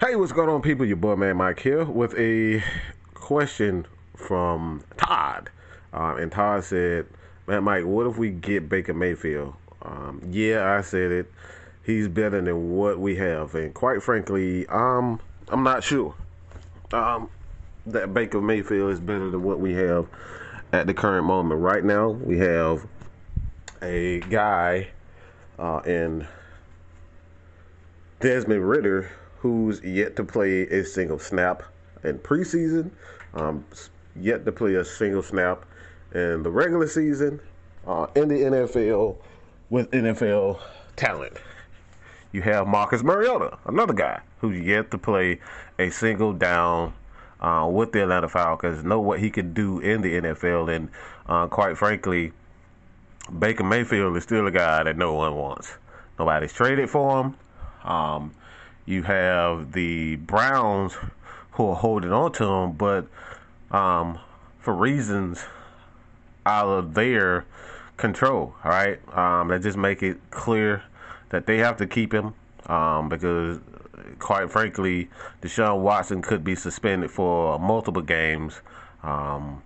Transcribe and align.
Hey, 0.00 0.16
what's 0.16 0.32
going 0.32 0.48
on, 0.48 0.62
people? 0.62 0.86
Your 0.86 0.96
boy 0.96 1.14
Man 1.14 1.36
Mike 1.36 1.60
here 1.60 1.84
with 1.84 2.18
a 2.18 2.64
question 3.12 3.84
from 4.16 4.82
Todd. 4.96 5.50
Um, 5.92 6.16
and 6.16 6.32
Todd 6.32 6.64
said, 6.64 7.04
Man 7.46 7.64
Mike, 7.64 7.84
what 7.84 8.06
if 8.06 8.16
we 8.16 8.30
get 8.30 8.70
Baker 8.70 8.94
Mayfield? 8.94 9.52
Um, 9.82 10.22
yeah, 10.30 10.74
I 10.74 10.80
said 10.80 11.12
it. 11.12 11.30
He's 11.84 12.08
better 12.08 12.40
than 12.40 12.70
what 12.70 12.98
we 12.98 13.14
have. 13.16 13.54
And 13.54 13.74
quite 13.74 14.02
frankly, 14.02 14.66
um, 14.68 15.20
I'm 15.48 15.62
not 15.62 15.84
sure 15.84 16.14
um, 16.94 17.28
that 17.84 18.14
Baker 18.14 18.40
Mayfield 18.40 18.92
is 18.92 19.00
better 19.00 19.28
than 19.28 19.42
what 19.42 19.60
we 19.60 19.74
have 19.74 20.06
at 20.72 20.86
the 20.86 20.94
current 20.94 21.26
moment. 21.26 21.60
Right 21.60 21.84
now, 21.84 22.08
we 22.08 22.38
have 22.38 22.86
a 23.82 24.20
guy 24.20 24.88
uh, 25.58 25.82
in 25.84 26.26
Desmond 28.20 28.66
Ridder 28.66 29.10
who's 29.40 29.82
yet 29.82 30.16
to 30.16 30.24
play 30.24 30.62
a 30.68 30.84
single 30.84 31.18
snap 31.18 31.62
in 32.04 32.18
preseason, 32.18 32.90
um, 33.34 33.64
yet 34.14 34.44
to 34.44 34.52
play 34.52 34.74
a 34.74 34.84
single 34.84 35.22
snap 35.22 35.64
in 36.14 36.42
the 36.42 36.50
regular 36.50 36.86
season 36.86 37.40
uh, 37.86 38.06
in 38.14 38.28
the 38.28 38.34
NFL 38.34 39.16
with 39.70 39.90
NFL 39.92 40.60
talent. 40.96 41.32
You 42.32 42.42
have 42.42 42.66
Marcus 42.66 43.02
Mariota, 43.02 43.58
another 43.64 43.94
guy 43.94 44.20
who's 44.40 44.60
yet 44.60 44.90
to 44.90 44.98
play 44.98 45.40
a 45.78 45.90
single 45.90 46.32
down 46.32 46.92
uh, 47.40 47.68
with 47.70 47.92
the 47.92 48.02
Atlanta 48.02 48.28
Falcons, 48.28 48.84
know 48.84 49.00
what 49.00 49.20
he 49.20 49.30
could 49.30 49.54
do 49.54 49.80
in 49.80 50.02
the 50.02 50.20
NFL, 50.20 50.74
and 50.74 50.90
uh, 51.26 51.46
quite 51.46 51.78
frankly, 51.78 52.32
Baker 53.38 53.64
Mayfield 53.64 54.16
is 54.16 54.24
still 54.24 54.46
a 54.46 54.50
guy 54.50 54.82
that 54.82 54.96
no 54.96 55.14
one 55.14 55.34
wants. 55.34 55.72
Nobody's 56.18 56.52
traded 56.52 56.90
for 56.90 57.22
him. 57.22 57.36
Um, 57.84 58.34
you 58.90 59.02
have 59.04 59.72
the 59.72 60.16
Browns 60.16 60.94
who 61.52 61.68
are 61.68 61.76
holding 61.76 62.12
on 62.12 62.32
to 62.32 62.44
him, 62.44 62.72
but 62.72 63.06
um, 63.70 64.18
for 64.58 64.74
reasons 64.74 65.44
out 66.44 66.68
of 66.68 66.94
their 66.94 67.44
control, 67.96 68.54
all 68.64 68.70
right? 68.70 68.98
Um, 69.16 69.48
that 69.48 69.62
just 69.62 69.76
make 69.78 70.02
it 70.02 70.18
clear 70.30 70.82
that 71.28 71.46
they 71.46 71.58
have 71.58 71.76
to 71.78 71.86
keep 71.86 72.12
him 72.12 72.34
um, 72.66 73.08
because, 73.08 73.58
quite 74.18 74.50
frankly, 74.50 75.08
Deshaun 75.42 75.80
Watson 75.80 76.22
could 76.22 76.42
be 76.42 76.54
suspended 76.54 77.10
for 77.10 77.58
multiple 77.58 78.02
games 78.02 78.60
um, 79.02 79.62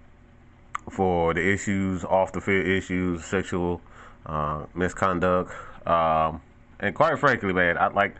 for 0.90 1.32
the 1.32 1.52
issues, 1.52 2.04
off 2.04 2.32
the 2.32 2.40
field 2.40 2.66
issues, 2.66 3.24
sexual 3.24 3.80
uh, 4.26 4.64
misconduct. 4.74 5.52
Um, 5.86 6.40
and 6.80 6.94
quite 6.94 7.18
frankly, 7.18 7.52
man, 7.52 7.78
I 7.78 7.88
like 7.88 8.14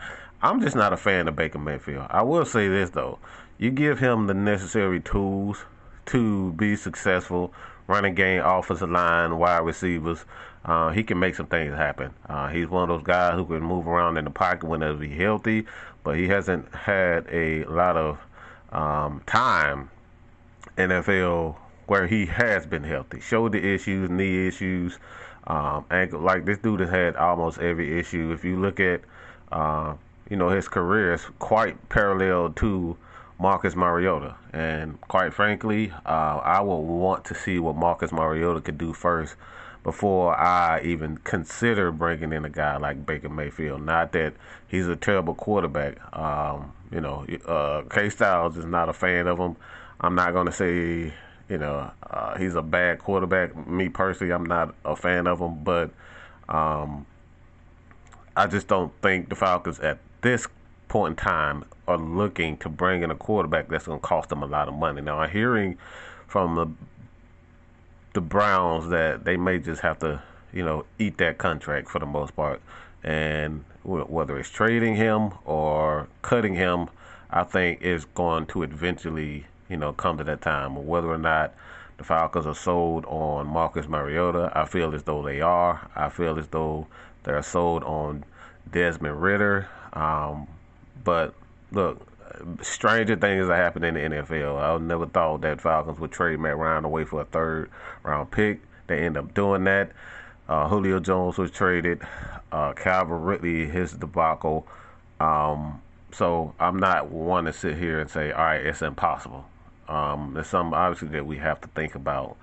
I'm 0.45 0.61
just 0.61 0.77
not 0.77 0.93
a 0.93 0.99
fan 0.99 1.27
of 1.27 1.37
Baker 1.37 1.59
Mayfield. 1.59 2.07
I 2.11 2.21
will 2.21 2.45
say 2.45 2.69
this 2.69 2.91
though, 2.91 3.19
you 3.57 3.71
give 3.71 3.99
him 3.99 4.27
the 4.27 4.35
necessary 4.35 5.01
tools 5.01 5.65
to 6.07 6.53
be 6.53 6.77
successful, 6.77 7.55
running 7.87 8.15
game, 8.15 8.43
offensive 8.45 8.91
line, 8.91 9.39
wide 9.39 9.65
receivers. 9.65 10.27
Uh, 10.67 10.91
he 10.91 11.03
can 11.03 11.19
make 11.19 11.35
some 11.35 11.47
things 11.47 11.75
happen. 11.75 12.13
Uh, 12.29 12.49
he's 12.49 12.69
one 12.69 12.83
of 12.83 12.89
those 12.91 13.07
guys 13.07 13.37
who 13.37 13.47
can 13.47 13.63
move 13.63 13.89
around 13.89 14.19
in 14.19 14.27
the 14.27 14.31
pocket 14.31 14.69
whenever 14.69 15.03
he's 15.03 15.19
healthy, 15.19 15.65
but 16.03 16.19
he 16.19 16.29
hasn't 16.29 16.75
had 16.75 17.27
a 17.33 17.65
lot 17.65 17.97
of 17.97 18.19
um, 18.71 19.23
time 19.25 19.89
NFL 20.77 21.57
where 21.87 22.07
he 22.07 22.27
has 22.27 22.67
been 22.67 22.85
healthy. 22.85 23.19
Shoulder 23.19 23.57
issues, 23.57 24.11
knee 24.11 24.47
issues, 24.47 24.99
um, 25.47 25.87
ankle. 25.91 26.21
Like 26.21 26.45
this 26.45 26.59
dude 26.59 26.81
has 26.81 26.91
had 26.91 27.17
almost 27.17 27.61
every 27.61 27.99
issue. 27.99 28.31
If 28.31 28.45
you 28.45 28.61
look 28.61 28.79
at 28.79 29.01
uh, 29.51 29.95
you 30.29 30.37
know, 30.37 30.49
his 30.49 30.69
career 30.69 31.15
is 31.15 31.25
quite 31.39 31.89
parallel 31.89 32.51
to 32.55 32.97
Marcus 33.39 33.77
Mariota. 33.77 34.37
And 34.53 35.01
quite 35.03 35.35
frankly, 35.35 35.93
uh, 36.07 36.41
I 36.43 36.61
will 36.61 36.83
want 36.85 37.25
to 37.27 37.35
see 37.35 37.59
what 37.59 37.77
Marcus 37.77 38.13
Mariota 38.13 38.61
could 38.61 38.79
do 38.79 38.93
first 38.93 39.37
before 39.83 40.35
I 40.35 40.81
even 40.83 41.19
consider 41.19 41.93
bringing 41.93 42.33
in 42.33 42.45
a 42.45 42.51
guy 42.51 42.79
like 42.79 43.05
Baker 43.05 43.29
Mayfield. 43.29 43.83
Not 43.83 44.13
that 44.13 44.35
he's 44.67 44.89
a 44.89 44.97
terrible 44.97 45.35
quarterback. 45.35 45.99
Um, 46.17 46.73
you 46.91 47.01
know, 47.01 47.27
uh, 47.47 47.83
K 47.91 48.09
Styles 48.09 48.57
is 48.57 48.65
not 48.65 48.89
a 48.89 48.93
fan 48.93 49.27
of 49.27 49.39
him. 49.39 49.57
I'm 50.01 50.15
not 50.15 50.33
going 50.33 50.47
to 50.47 50.53
say, 50.53 51.13
you 51.49 51.59
know, 51.59 51.91
uh, 52.03 52.39
he's 52.39 52.55
a 52.55 52.63
bad 52.63 52.99
quarterback. 52.99 53.69
Me 53.69 53.89
personally, 53.89 54.33
I'm 54.33 54.47
not 54.47 54.75
a 54.85 54.97
fan 54.97 55.27
of 55.27 55.41
him, 55.41 55.63
but 55.63 55.91
um, 56.49 57.05
I 58.37 58.47
just 58.47 58.69
don't 58.69 58.93
think 59.03 59.29
the 59.29 59.37
Falcons 59.37 59.81
at 59.81 59.99
this 60.25 60.49
point 60.89 61.13
in 61.13 61.17
time 61.17 61.65
are 61.87 61.99
looking 61.99 62.57
to 62.57 62.69
bring 62.69 63.03
in 63.03 63.11
a 63.11 63.15
quarterback 63.15 63.69
that's 63.69 63.87
going 63.87 64.01
to 64.01 64.07
cost 64.07 64.31
them 64.31 64.43
a 64.43 64.47
lot 64.47 64.67
of 64.69 64.75
money. 64.75 65.01
Now, 65.01 65.21
I'm 65.21 65.31
hearing 65.31 65.79
from 66.27 66.57
the 66.57 66.67
the 68.15 68.21
Browns 68.21 68.91
that 68.91 69.25
they 69.25 69.37
may 69.37 69.59
just 69.59 69.83
have 69.83 69.99
to, 69.99 70.23
you 70.53 70.65
know, 70.65 70.85
eat 71.01 71.19
that 71.19 71.37
contract 71.37 71.89
for 71.89 71.99
the 71.99 72.07
most 72.07 72.35
part, 72.37 72.61
and 73.03 73.65
whether 73.83 74.39
it's 74.39 74.49
trading 74.49 74.95
him 74.95 75.33
or 75.45 76.07
cutting 76.23 76.55
him, 76.55 76.89
I 77.29 77.43
think 77.43 77.83
is 77.83 78.05
going 78.05 78.47
to 78.47 78.63
eventually, 78.63 79.47
you 79.69 79.77
know, 79.77 79.93
come 79.93 80.17
to 80.19 80.25
that 80.25 80.41
time. 80.43 80.87
Whether 80.87 81.09
or 81.09 81.19
not 81.19 81.55
the 81.99 82.05
Falcons 82.05 82.47
are 82.47 82.55
sold 82.55 83.05
on 83.07 83.49
Marcus 83.49 83.89
Mariota, 83.89 84.53
I 84.55 84.65
feel 84.65 84.95
as 84.95 85.03
though 85.03 85.23
they 85.23 85.41
are. 85.41 85.91
I 85.97 86.09
feel 86.09 86.39
as 86.39 86.47
though 86.47 86.87
they're 87.25 87.43
sold 87.43 87.83
on 87.83 88.25
Desmond 88.71 89.21
Ridder. 89.21 89.69
Um, 89.95 90.47
but 91.03 91.35
look, 91.73 92.07
stranger 92.63 93.17
things 93.17 93.49
are 93.49 93.57
happening 93.57 93.97
in 93.97 94.11
the 94.11 94.19
NFL. 94.19 94.61
I 94.61 94.77
never 94.79 95.07
thought 95.07 95.43
that 95.43 95.61
Falcons 95.61 95.99
would 95.99 96.13
trade 96.13 96.39
Matt 96.41 96.57
Ryan 96.57 96.85
away 96.85 97.05
for 97.05 97.23
a 97.23 97.25
third 97.25 97.71
round 98.03 98.31
pick. 98.31 98.61
They 98.87 98.99
end 98.99 99.17
up 99.17 99.35
doing 99.35 99.65
that. 99.65 99.93
Uh, 100.49 100.69
Julio 100.69 101.01
Jones 101.01 101.39
was 101.39 101.51
traded. 101.51 102.03
Uh, 102.53 102.73
Calvin 102.75 103.23
Ridley, 103.23 103.67
his 103.67 103.93
debacle. 103.93 104.67
Um, 105.21 105.81
so 106.13 106.55
I'm 106.61 106.79
not 106.79 107.11
one 107.11 107.45
to 107.45 107.53
sit 107.53 107.77
here 107.79 108.01
and 108.01 108.11
say, 108.11 108.31
all 108.31 108.45
right, 108.45 108.65
it's 108.65 108.83
impossible. 108.83 109.45
Um, 109.89 110.33
there's 110.35 110.47
something 110.47 110.75
obviously 110.75 111.09
that 111.09 111.27
we 111.27 111.39
have 111.39 111.61
to 111.63 111.69
think 111.69 111.95
about 111.95 112.37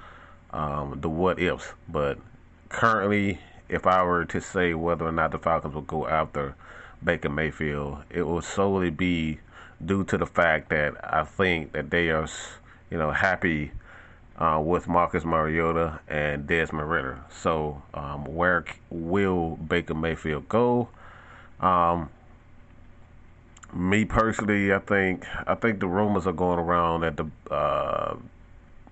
um, 0.51 0.99
the 0.99 1.09
what 1.09 1.39
ifs. 1.39 1.73
But 1.87 2.17
currently, 2.69 3.39
if 3.69 3.87
I 3.87 4.03
were 4.03 4.25
to 4.25 4.41
say 4.41 4.73
whether 4.73 5.05
or 5.05 5.11
not 5.11 5.31
the 5.31 5.39
Falcons 5.39 5.73
will 5.73 5.81
go 5.81 6.07
after 6.07 6.55
Baker 7.03 7.29
Mayfield, 7.29 8.03
it 8.09 8.23
will 8.23 8.41
solely 8.41 8.89
be 8.89 9.39
due 9.83 10.03
to 10.05 10.17
the 10.17 10.25
fact 10.25 10.69
that 10.69 10.93
I 11.03 11.23
think 11.23 11.73
that 11.73 11.89
they 11.89 12.09
are, 12.09 12.27
you 12.89 12.97
know, 12.97 13.11
happy 13.11 13.71
uh, 14.37 14.61
with 14.63 14.87
Marcus 14.87 15.23
Mariota 15.25 15.99
and 16.07 16.47
Desmond 16.47 16.89
Ridder. 16.89 17.19
So, 17.29 17.81
um, 17.93 18.25
where 18.25 18.65
will 18.89 19.57
Baker 19.57 19.93
Mayfield 19.93 20.49
go? 20.49 20.89
Um, 21.59 22.09
me 23.73 24.05
personally, 24.05 24.73
I 24.73 24.79
think 24.79 25.25
I 25.47 25.55
think 25.55 25.79
the 25.79 25.87
rumors 25.87 26.27
are 26.27 26.33
going 26.33 26.59
around 26.59 27.01
that 27.01 27.17
the 27.17 27.53
uh, 27.53 28.17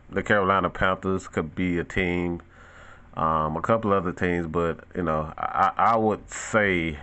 the 0.10 0.24
Carolina 0.24 0.70
Panthers 0.70 1.28
could 1.28 1.54
be 1.54 1.78
a 1.80 1.84
team, 1.84 2.42
um, 3.16 3.58
a 3.58 3.62
couple 3.62 3.92
other 3.92 4.12
teams, 4.12 4.48
but 4.48 4.80
you 4.96 5.04
know, 5.04 5.34
I, 5.38 5.72
I 5.76 5.98
would 5.98 6.30
say 6.30 6.98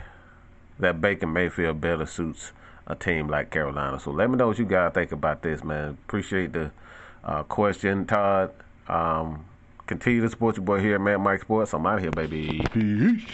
that 0.79 1.01
Baker 1.01 1.27
Mayfield 1.27 1.81
better 1.81 2.07
suits 2.07 2.53
a 2.87 2.95
team 2.95 3.29
like 3.29 3.51
Carolina. 3.51 3.99
So 3.99 4.11
let 4.11 4.31
me 4.31 4.37
know 4.37 4.49
what 4.49 4.59
you 4.59 4.65
guys 4.65 4.93
think 4.93 5.13
about 5.13 5.43
this, 5.43 5.65
man. 5.65 5.99
Appreciate 6.07 6.53
the 6.53 6.71
uh, 7.25 7.43
question, 7.45 8.07
Todd. 8.07 8.53
Um, 8.89 9.45
continue 9.87 10.23
to 10.23 10.31
support 10.31 10.57
your 10.57 10.65
boy 10.65 10.81
here, 10.81 10.99
man. 10.99 11.21
Mike 11.21 11.41
Sports. 11.41 11.73
I'm 11.73 11.87
out 11.87 12.01
here, 12.01 12.11
baby. 12.11 12.65
Peace. 12.73 13.25